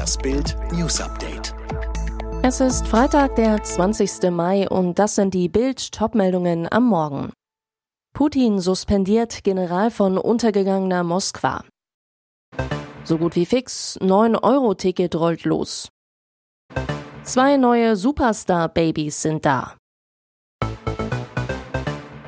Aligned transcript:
Das 0.00 0.16
Bild 0.16 0.56
News 0.72 0.98
Update. 0.98 1.54
Es 2.42 2.60
ist 2.60 2.88
Freitag, 2.88 3.36
der 3.36 3.62
20. 3.62 4.30
Mai 4.30 4.66
und 4.66 4.98
das 4.98 5.16
sind 5.16 5.34
die 5.34 5.50
Bild-Top-Meldungen 5.50 6.66
am 6.72 6.88
Morgen. 6.88 7.34
Putin 8.14 8.60
suspendiert 8.60 9.44
General 9.44 9.90
von 9.90 10.16
untergegangener 10.16 11.04
Moskwa. 11.04 11.64
So 13.04 13.18
gut 13.18 13.36
wie 13.36 13.44
fix, 13.44 13.98
9-Euro-Ticket 14.00 15.16
rollt 15.16 15.44
los. 15.44 15.90
Zwei 17.22 17.58
neue 17.58 17.94
Superstar-Babys 17.94 19.20
sind 19.20 19.44
da. 19.44 19.76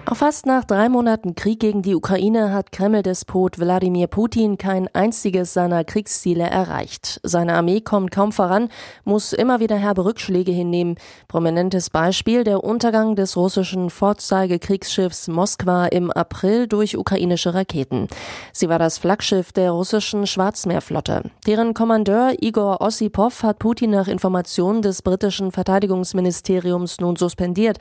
Auch 0.04 0.16
fast 0.16 0.46
nach 0.46 0.64
drei 0.64 0.88
Monaten 0.88 1.36
Krieg 1.36 1.60
gegen 1.60 1.82
die 1.82 1.94
Ukraine 1.94 2.52
hat 2.52 2.72
Kreml-Despot 2.72 3.60
Wladimir 3.60 4.08
Putin 4.08 4.58
kein 4.58 4.88
einziges 4.92 5.54
seiner 5.54 5.84
Kriegsziele 5.84 6.42
erreicht. 6.42 7.20
Seine 7.22 7.54
Armee 7.54 7.80
kommt 7.80 8.10
kaum 8.10 8.32
voran, 8.32 8.68
muss 9.04 9.32
immer 9.32 9.60
wieder 9.60 9.76
herbe 9.76 10.04
Rückschläge 10.04 10.50
hinnehmen. 10.50 10.96
Prominentes 11.28 11.88
Beispiel 11.88 12.42
der 12.42 12.64
Untergang 12.64 13.14
des 13.14 13.36
russischen 13.36 13.90
Vorzeigekriegsschiffs 13.90 15.28
Moskwa 15.28 15.86
im 15.86 16.10
April 16.10 16.66
durch 16.66 16.98
ukrainische 16.98 17.54
Raketen. 17.54 18.08
Sie 18.52 18.68
war 18.68 18.80
das 18.80 18.98
Flaggschiff 18.98 19.52
der 19.52 19.70
russischen 19.70 20.26
Schwarzmeerflotte. 20.26 21.30
Deren 21.46 21.74
Kommandeur 21.74 22.32
Igor 22.40 22.80
Ossipov 22.80 23.44
hat 23.44 23.60
Putin 23.60 23.90
nach 23.90 24.08
Informationen 24.08 24.82
des 24.82 25.00
britischen 25.00 25.52
Verteidigungsministeriums 25.52 27.00
nun 27.00 27.14
suspendiert. 27.14 27.78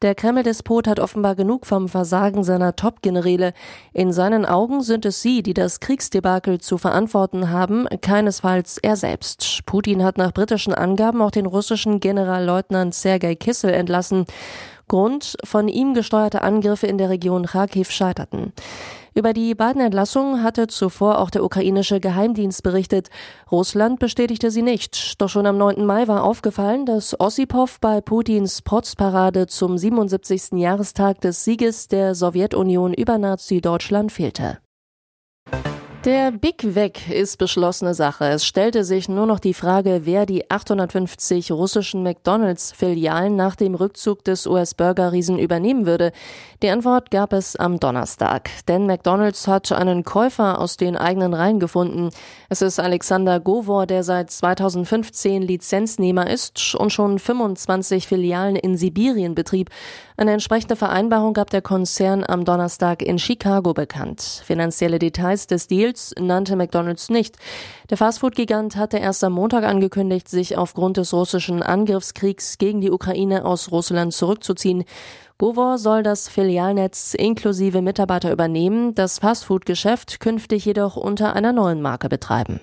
Der 0.00 0.14
Kreml-Despot 0.14 0.86
hat 0.86 1.00
offenbar 1.00 1.34
genug 1.34 1.66
vom 1.68 1.88
Versagen 1.88 2.42
seiner 2.42 2.74
Top-Generäle. 2.74 3.52
In 3.92 4.12
seinen 4.12 4.44
Augen 4.44 4.82
sind 4.82 5.04
es 5.04 5.22
sie, 5.22 5.42
die 5.42 5.54
das 5.54 5.78
Kriegsdebakel 5.78 6.60
zu 6.60 6.78
verantworten 6.78 7.50
haben, 7.50 7.86
keinesfalls 8.00 8.78
er 8.78 8.96
selbst. 8.96 9.60
Putin 9.66 10.02
hat 10.02 10.18
nach 10.18 10.32
britischen 10.32 10.74
Angaben 10.74 11.22
auch 11.22 11.30
den 11.30 11.46
russischen 11.46 12.00
Generalleutnant 12.00 12.94
Sergei 12.94 13.36
Kissel 13.36 13.70
entlassen. 13.70 14.24
Grund, 14.88 15.36
von 15.44 15.68
ihm 15.68 15.94
gesteuerte 15.94 16.42
Angriffe 16.42 16.86
in 16.86 16.98
der 16.98 17.10
Region 17.10 17.46
Kharkiv 17.46 17.90
scheiterten. 17.90 18.52
Über 19.14 19.32
die 19.32 19.54
beiden 19.54 19.82
Entlassungen 19.82 20.42
hatte 20.42 20.68
zuvor 20.68 21.18
auch 21.18 21.30
der 21.30 21.42
ukrainische 21.42 21.98
Geheimdienst 21.98 22.62
berichtet. 22.62 23.08
Russland 23.50 23.98
bestätigte 23.98 24.50
sie 24.50 24.62
nicht. 24.62 25.20
Doch 25.20 25.28
schon 25.28 25.46
am 25.46 25.58
9. 25.58 25.84
Mai 25.84 26.06
war 26.06 26.22
aufgefallen, 26.22 26.86
dass 26.86 27.18
Ossipov 27.18 27.80
bei 27.80 28.00
Putins 28.00 28.62
Protzparade 28.62 29.46
zum 29.48 29.76
77. 29.76 30.52
Jahrestag 30.52 31.20
des 31.20 31.44
Sieges 31.44 31.88
der 31.88 32.14
Sowjetunion 32.14 32.94
über 32.94 33.18
Nazi-Deutschland 33.18 34.12
fehlte. 34.12 34.58
Der 36.04 36.30
Big 36.30 36.76
Weg 36.76 37.10
ist 37.10 37.38
beschlossene 37.38 37.92
Sache. 37.92 38.26
Es 38.26 38.46
stellte 38.46 38.84
sich 38.84 39.08
nur 39.08 39.26
noch 39.26 39.40
die 39.40 39.52
Frage, 39.52 40.02
wer 40.04 40.26
die 40.26 40.48
850 40.48 41.50
russischen 41.50 42.04
McDonalds-Filialen 42.04 43.34
nach 43.34 43.56
dem 43.56 43.74
Rückzug 43.74 44.22
des 44.22 44.46
US-Burger-Riesen 44.46 45.40
übernehmen 45.40 45.86
würde. 45.86 46.12
Die 46.62 46.70
Antwort 46.70 47.10
gab 47.10 47.32
es 47.32 47.56
am 47.56 47.80
Donnerstag. 47.80 48.48
Denn 48.68 48.86
McDonalds 48.86 49.48
hat 49.48 49.72
einen 49.72 50.04
Käufer 50.04 50.60
aus 50.60 50.76
den 50.76 50.96
eigenen 50.96 51.34
Reihen 51.34 51.58
gefunden. 51.58 52.10
Es 52.48 52.62
ist 52.62 52.78
Alexander 52.78 53.40
Govor, 53.40 53.86
der 53.86 54.04
seit 54.04 54.30
2015 54.30 55.42
Lizenznehmer 55.42 56.30
ist 56.30 56.76
und 56.76 56.92
schon 56.92 57.18
25 57.18 58.06
Filialen 58.06 58.54
in 58.54 58.76
Sibirien 58.76 59.34
betrieb. 59.34 59.70
Eine 60.18 60.32
entsprechende 60.32 60.74
Vereinbarung 60.74 61.32
gab 61.32 61.48
der 61.50 61.62
Konzern 61.62 62.24
am 62.26 62.44
Donnerstag 62.44 63.02
in 63.02 63.20
Chicago 63.20 63.72
bekannt. 63.72 64.42
Finanzielle 64.44 64.98
Details 64.98 65.46
des 65.46 65.68
Deals 65.68 66.12
nannte 66.18 66.56
McDonald's 66.56 67.08
nicht. 67.08 67.36
Der 67.88 67.98
Fastfood-Gigant 67.98 68.74
hatte 68.74 68.98
erst 68.98 69.22
am 69.22 69.34
Montag 69.34 69.62
angekündigt, 69.62 70.28
sich 70.28 70.56
aufgrund 70.56 70.96
des 70.96 71.14
russischen 71.14 71.62
Angriffskriegs 71.62 72.58
gegen 72.58 72.80
die 72.80 72.90
Ukraine 72.90 73.44
aus 73.44 73.70
Russland 73.70 74.12
zurückzuziehen. 74.12 74.82
Govor 75.38 75.78
soll 75.78 76.02
das 76.02 76.28
Filialnetz 76.28 77.14
inklusive 77.14 77.80
Mitarbeiter 77.80 78.32
übernehmen, 78.32 78.96
das 78.96 79.20
Fastfood-Geschäft 79.20 80.18
künftig 80.18 80.64
jedoch 80.64 80.96
unter 80.96 81.36
einer 81.36 81.52
neuen 81.52 81.80
Marke 81.80 82.08
betreiben. 82.08 82.58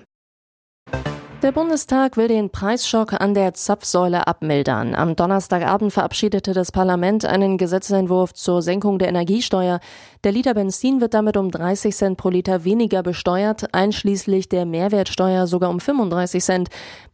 Der 1.42 1.52
Bundestag 1.52 2.16
will 2.16 2.28
den 2.28 2.48
Preisschock 2.48 3.12
an 3.12 3.34
der 3.34 3.52
Zapfsäule 3.52 4.26
abmildern. 4.26 4.94
Am 4.94 5.16
Donnerstagabend 5.16 5.92
verabschiedete 5.92 6.54
das 6.54 6.72
Parlament 6.72 7.26
einen 7.26 7.58
Gesetzentwurf 7.58 8.32
zur 8.32 8.62
Senkung 8.62 8.98
der 8.98 9.08
Energiesteuer. 9.08 9.80
Der 10.24 10.32
Liter 10.32 10.54
Benzin 10.54 11.02
wird 11.02 11.12
damit 11.12 11.36
um 11.36 11.50
30 11.50 11.94
Cent 11.94 12.16
pro 12.16 12.30
Liter 12.30 12.64
weniger 12.64 13.02
besteuert, 13.02 13.74
einschließlich 13.74 14.48
der 14.48 14.64
Mehrwertsteuer 14.64 15.46
sogar 15.46 15.68
um 15.68 15.78
35 15.78 16.42
Cent. 16.42 16.68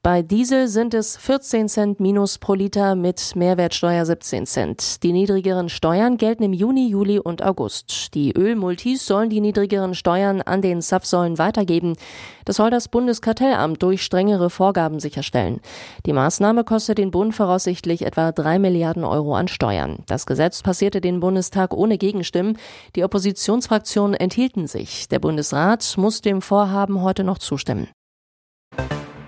Bei 0.04 0.20
Diesel 0.22 0.66
sind 0.66 0.94
es 0.94 1.16
14 1.16 1.68
Cent 1.68 2.00
minus 2.00 2.38
pro 2.38 2.54
Liter 2.54 2.96
mit 2.96 3.36
Mehrwertsteuer 3.36 4.04
17 4.04 4.46
Cent. 4.46 5.00
Die 5.04 5.12
niedrigeren 5.12 5.68
Steuern 5.68 6.16
gelten 6.16 6.42
im 6.42 6.52
Juni, 6.52 6.88
Juli 6.88 7.20
und 7.20 7.44
August. 7.44 8.12
Die 8.14 8.32
Ölmultis 8.36 9.06
sollen 9.06 9.30
die 9.30 9.40
niedrigeren 9.40 9.94
Steuern 9.94 10.42
an 10.42 10.60
den 10.60 10.82
Zapfsäulen 10.82 11.38
weitergeben. 11.38 11.94
Das 12.44 12.56
soll 12.56 12.70
das 12.70 12.88
Bundeskartellamt 12.88 13.80
durch 13.80 14.02
strengere 14.02 14.50
Vorgaben 14.50 14.98
sicherstellen. 14.98 15.60
Die 16.04 16.12
Maßnahme 16.12 16.64
kostet 16.64 16.98
den 16.98 17.12
Bund 17.12 17.32
voraussichtlich 17.32 18.04
etwa 18.04 18.32
drei 18.32 18.58
Milliarden 18.58 19.04
Euro 19.04 19.36
an 19.36 19.46
Steuern. 19.46 20.02
Das 20.08 20.26
Gesetz 20.26 20.64
passierte 20.64 21.00
den 21.00 21.20
Bundestag 21.20 21.72
ohne 21.72 21.96
Gegenstimmen. 21.96 22.58
Die 22.96 23.04
Oppositionsfraktionen 23.04 24.14
enthielten 24.14 24.66
sich. 24.66 25.06
Der 25.06 25.20
Bundesrat 25.20 25.94
muss 25.96 26.22
dem 26.22 26.42
Vorhaben 26.42 27.02
heute 27.02 27.22
noch 27.22 27.38
zustimmen. 27.38 27.86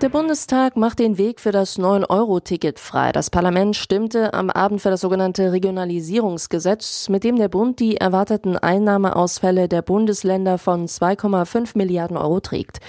Der 0.01 0.09
Bundestag 0.09 0.75
macht 0.75 0.99
den 0.99 1.17
Weg 1.17 1.39
für 1.39 1.53
das 1.53 1.79
9-Euro-Ticket 1.79 2.79
frei. 2.79 3.13
Das 3.13 3.29
Parlament 3.29 3.77
stimmte 3.77 4.33
am 4.33 4.49
Abend 4.49 4.81
für 4.81 4.89
das 4.89 4.99
sogenannte 4.99 5.53
Regionalisierungsgesetz, 5.53 7.07
mit 7.07 7.23
dem 7.23 7.37
der 7.37 7.47
Bund 7.47 7.79
die 7.79 7.95
erwarteten 7.95 8.57
Einnahmeausfälle 8.57 9.69
der 9.69 9.81
Bundesländer 9.81 10.57
von 10.57 10.87
2,5 10.87 11.77
Milliarden 11.77 12.17
Euro 12.17 12.41
trägt. 12.41 12.81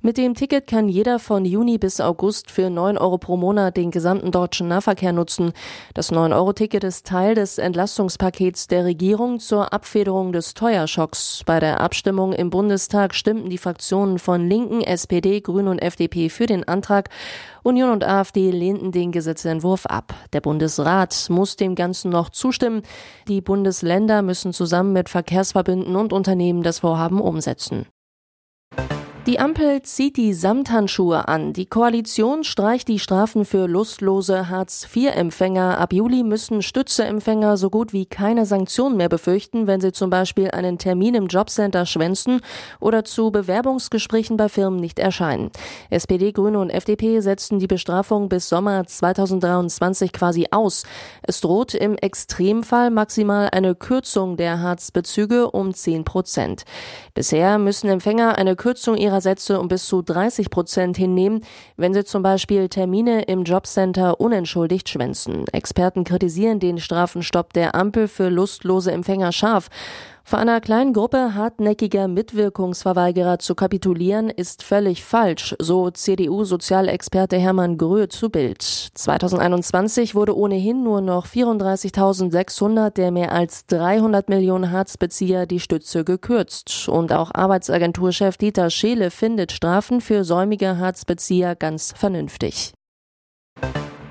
Mit 0.00 0.16
dem 0.16 0.34
Ticket 0.34 0.66
kann 0.66 0.88
jeder 0.88 1.18
von 1.18 1.44
Juni 1.44 1.76
bis 1.76 2.00
August 2.00 2.50
für 2.50 2.70
9 2.70 2.96
Euro 2.96 3.18
pro 3.18 3.36
Monat 3.36 3.76
den 3.76 3.90
gesamten 3.90 4.30
deutschen 4.30 4.66
Nahverkehr 4.66 5.12
nutzen. 5.12 5.52
Das 5.92 6.12
9-Euro-Ticket 6.12 6.82
ist 6.82 7.06
Teil 7.06 7.34
des 7.34 7.58
Entlastungspakets 7.58 8.68
der 8.68 8.86
Regierung 8.86 9.38
zur 9.38 9.74
Abfederung 9.74 10.32
des 10.32 10.54
Teuerschocks. 10.54 11.42
Bei 11.44 11.60
der 11.60 11.80
Abstimmung 11.80 12.32
im 12.32 12.48
Bundestag 12.48 13.14
stimmten 13.14 13.50
die 13.50 13.58
Fraktionen 13.58 14.18
von 14.18 14.48
Linken, 14.48 14.80
SPD, 14.80 15.42
Grünen 15.42 15.68
und 15.68 15.78
FDP 15.80 16.30
für 16.30 16.46
den 16.46 16.53
den 16.54 16.68
Antrag. 16.68 17.10
Union 17.62 17.90
und 17.90 18.04
AfD 18.04 18.50
lehnten 18.50 18.92
den 18.92 19.12
Gesetzentwurf 19.12 19.86
ab. 19.86 20.14
Der 20.32 20.40
Bundesrat 20.40 21.26
muss 21.30 21.56
dem 21.56 21.74
Ganzen 21.74 22.10
noch 22.10 22.30
zustimmen. 22.30 22.82
Die 23.28 23.40
Bundesländer 23.40 24.22
müssen 24.22 24.52
zusammen 24.52 24.92
mit 24.92 25.08
Verkehrsverbünden 25.08 25.96
und 25.96 26.12
Unternehmen 26.12 26.62
das 26.62 26.80
Vorhaben 26.80 27.20
umsetzen. 27.20 27.86
Die 29.26 29.40
Ampel 29.40 29.80
zieht 29.80 30.18
die 30.18 30.34
Samthandschuhe 30.34 31.28
an. 31.28 31.54
Die 31.54 31.64
Koalition 31.64 32.44
streicht 32.44 32.88
die 32.88 32.98
Strafen 32.98 33.46
für 33.46 33.66
lustlose 33.66 34.50
Hartz-IV-Empfänger. 34.50 35.78
Ab 35.78 35.94
Juli 35.94 36.22
müssen 36.22 36.60
Stützeempfänger 36.60 37.56
so 37.56 37.70
gut 37.70 37.94
wie 37.94 38.04
keine 38.04 38.44
Sanktionen 38.44 38.98
mehr 38.98 39.08
befürchten, 39.08 39.66
wenn 39.66 39.80
sie 39.80 39.92
zum 39.92 40.10
Beispiel 40.10 40.50
einen 40.50 40.76
Termin 40.76 41.14
im 41.14 41.28
Jobcenter 41.28 41.86
schwänzen 41.86 42.42
oder 42.80 43.06
zu 43.06 43.30
Bewerbungsgesprächen 43.30 44.36
bei 44.36 44.50
Firmen 44.50 44.78
nicht 44.78 44.98
erscheinen. 44.98 45.50
SPD, 45.88 46.32
Grüne 46.32 46.58
und 46.58 46.68
FDP 46.68 47.20
setzten 47.20 47.58
die 47.58 47.66
Bestrafung 47.66 48.28
bis 48.28 48.50
Sommer 48.50 48.86
2023 48.86 50.12
quasi 50.12 50.48
aus. 50.50 50.82
Es 51.22 51.40
droht 51.40 51.72
im 51.72 51.96
Extremfall 51.96 52.90
maximal 52.90 53.48
eine 53.52 53.74
Kürzung 53.74 54.36
der 54.36 54.60
Hartz-Bezüge 54.60 55.50
um 55.50 55.72
10 55.72 56.04
Prozent. 56.04 56.64
Bisher 57.14 57.56
müssen 57.56 57.88
Empfänger 57.88 58.36
eine 58.36 58.54
Kürzung 58.54 58.98
ihrer 58.98 59.13
ihrer 59.14 59.20
Sätze 59.20 59.60
um 59.60 59.68
bis 59.68 59.86
zu 59.86 60.02
30 60.02 60.50
Prozent 60.50 60.96
hinnehmen, 60.96 61.44
wenn 61.76 61.94
sie 61.94 62.04
zum 62.04 62.22
Beispiel 62.22 62.68
Termine 62.68 63.22
im 63.22 63.44
Jobcenter 63.44 64.20
unentschuldigt 64.20 64.88
schwänzen. 64.88 65.46
Experten 65.52 66.02
kritisieren 66.02 66.58
den 66.58 66.78
Strafenstopp 66.78 67.52
der 67.52 67.76
Ampel 67.76 68.08
für 68.08 68.28
lustlose 68.28 68.90
Empfänger 68.90 69.30
scharf. 69.30 69.68
Vor 70.26 70.38
einer 70.38 70.62
kleinen 70.62 70.94
Gruppe 70.94 71.34
hartnäckiger 71.34 72.08
Mitwirkungsverweigerer 72.08 73.38
zu 73.40 73.54
kapitulieren, 73.54 74.30
ist 74.30 74.62
völlig 74.62 75.04
falsch, 75.04 75.54
so 75.58 75.90
CDU-Sozialexperte 75.90 77.36
Hermann 77.36 77.76
Gröhe 77.76 78.08
zu 78.08 78.30
Bild. 78.30 78.62
2021 78.62 80.14
wurde 80.14 80.34
ohnehin 80.34 80.82
nur 80.82 81.02
noch 81.02 81.26
34.600 81.26 82.88
der 82.90 83.10
mehr 83.10 83.32
als 83.32 83.66
300 83.66 84.30
Millionen 84.30 84.70
Harzbezieher 84.70 85.44
die 85.44 85.60
Stütze 85.60 86.04
gekürzt. 86.04 86.88
Und 86.88 87.12
auch 87.12 87.30
Arbeitsagenturchef 87.34 88.38
Dieter 88.38 88.70
Scheele 88.70 89.10
findet 89.10 89.52
Strafen 89.52 90.00
für 90.00 90.24
säumige 90.24 90.78
Harzbezieher 90.78 91.54
ganz 91.54 91.92
vernünftig. 91.94 92.72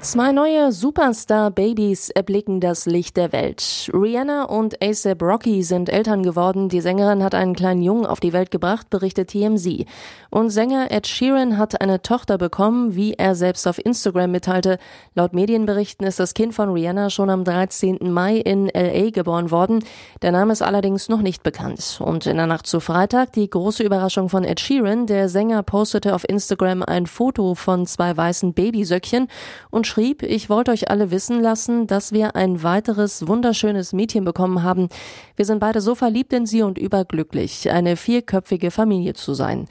Zwei 0.03 0.33
neue 0.33 0.73
Superstar-Babys 0.73 2.09
erblicken 2.09 2.59
das 2.59 2.85
Licht 2.85 3.15
der 3.15 3.31
Welt. 3.31 3.89
Rihanna 3.93 4.43
und 4.43 4.83
ASAP 4.83 5.21
Rocky 5.21 5.63
sind 5.63 5.87
Eltern 5.87 6.23
geworden. 6.23 6.67
Die 6.67 6.81
Sängerin 6.81 7.23
hat 7.23 7.33
einen 7.33 7.55
kleinen 7.55 7.81
Jungen 7.81 8.05
auf 8.05 8.19
die 8.19 8.33
Welt 8.33 8.51
gebracht, 8.51 8.89
berichtet 8.89 9.29
TMZ. 9.29 9.85
Und 10.29 10.49
Sänger 10.49 10.91
Ed 10.91 11.07
Sheeran 11.07 11.57
hat 11.57 11.79
eine 11.79 12.01
Tochter 12.01 12.37
bekommen, 12.37 12.95
wie 12.95 13.13
er 13.13 13.33
selbst 13.33 13.65
auf 13.65 13.83
Instagram 13.83 14.29
mitteilte. 14.31 14.77
Laut 15.15 15.33
Medienberichten 15.33 16.05
ist 16.05 16.19
das 16.19 16.33
Kind 16.33 16.53
von 16.53 16.71
Rihanna 16.71 17.09
schon 17.09 17.29
am 17.29 17.45
13. 17.45 17.99
Mai 18.11 18.35
in 18.35 18.67
LA 18.67 19.11
geboren 19.11 19.51
worden. 19.51 19.85
Der 20.21 20.33
Name 20.33 20.51
ist 20.51 20.61
allerdings 20.61 21.07
noch 21.07 21.21
nicht 21.21 21.43
bekannt. 21.43 22.01
Und 22.03 22.25
in 22.25 22.35
der 22.35 22.47
Nacht 22.47 22.67
zu 22.67 22.81
Freitag 22.81 23.31
die 23.31 23.49
große 23.49 23.83
Überraschung 23.83 24.27
von 24.27 24.43
Ed 24.43 24.59
Sheeran. 24.59 25.07
Der 25.07 25.29
Sänger 25.29 25.63
postete 25.63 26.13
auf 26.13 26.27
Instagram 26.27 26.83
ein 26.83 27.07
Foto 27.07 27.55
von 27.55 27.85
zwei 27.85 28.17
weißen 28.17 28.53
Babysöckchen 28.53 29.29
und 29.71 29.92
schrieb, 29.93 30.23
ich 30.23 30.49
wollte 30.49 30.71
euch 30.71 30.89
alle 30.89 31.11
wissen 31.11 31.39
lassen, 31.39 31.85
dass 31.85 32.11
wir 32.11 32.35
ein 32.35 32.63
weiteres 32.63 33.27
wunderschönes 33.27 33.93
Mädchen 33.93 34.25
bekommen 34.25 34.63
haben. 34.63 34.87
Wir 35.35 35.45
sind 35.45 35.59
beide 35.59 35.81
so 35.81 35.93
verliebt 35.93 36.33
in 36.33 36.47
sie 36.47 36.63
und 36.63 36.79
überglücklich, 36.79 37.69
eine 37.69 37.95
vierköpfige 37.95 38.71
Familie 38.71 39.13
zu 39.13 39.35
sein. 39.35 39.67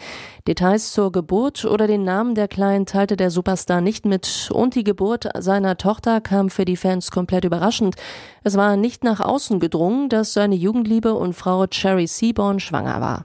Details 0.47 0.93
zur 0.93 1.11
Geburt 1.11 1.65
oder 1.65 1.89
den 1.89 2.05
Namen 2.05 2.37
der 2.37 2.47
Kleinen 2.47 2.87
teilte 2.87 3.17
der 3.17 3.33
Superstar 3.33 3.81
nicht 3.81 4.07
mit 4.07 4.49
und 4.53 4.77
die 4.77 4.85
Geburt 4.85 5.29
seiner 5.37 5.77
Tochter 5.77 6.21
kam 6.21 6.51
für 6.51 6.65
die 6.65 6.77
Fans 6.77 7.11
komplett 7.11 7.45
überraschend. 7.45 7.97
Es 8.45 8.57
war 8.57 8.77
nicht 8.77 9.03
nach 9.03 9.19
außen 9.19 9.59
gedrungen, 9.59 10.09
dass 10.09 10.35
seine 10.35 10.55
Jugendliebe 10.55 11.15
und 11.15 11.33
Frau 11.33 11.67
Cherry 11.67 12.07
Seaborn 12.07 12.61
schwanger 12.61 13.01
war. 13.01 13.25